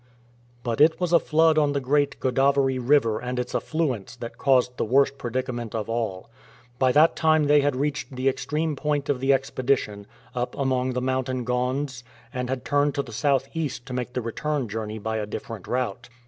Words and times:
But 0.63 0.81
it 0.81 0.99
was 0.99 1.13
a 1.13 1.19
flood 1.19 1.59
on 1.59 1.73
the 1.73 1.79
great 1.79 2.19
Godavery 2.19 2.79
river 2.79 3.19
and 3.19 3.37
its 3.37 3.53
affluents 3.53 4.15
that 4.15 4.39
caused 4.39 4.75
the 4.77 4.83
worst 4.83 5.19
predicament 5.19 5.75
of 5.75 5.87
all. 5.91 6.31
By 6.79 6.91
that 6.93 7.15
time 7.15 7.43
they 7.43 7.61
had 7.61 7.75
reached 7.75 8.15
the 8.15 8.27
extreme 8.27 8.75
point 8.75 9.09
of 9.09 9.19
the 9.19 9.31
expedition, 9.31 10.07
up 10.33 10.57
among 10.57 10.93
the 10.93 11.01
mountain 11.01 11.43
Gonds, 11.43 12.03
and 12.33 12.49
had 12.49 12.65
turned 12.65 12.95
to 12.95 13.03
the 13.03 13.13
south 13.13 13.47
east 13.53 13.85
to 13.85 13.93
make 13.93 14.13
the 14.13 14.21
return 14.23 14.67
journey 14.67 14.97
by 14.97 15.17
a 15.17 15.27
different 15.27 15.67
route. 15.67 16.09